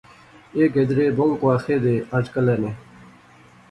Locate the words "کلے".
2.33-2.55